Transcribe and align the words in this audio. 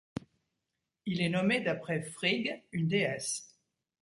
Il 1.05 1.21
est 1.21 1.29
nommé 1.29 1.61
d'après 1.61 2.01
Frigg, 2.01 2.63
une 2.73 2.87
déesse. 2.87 3.55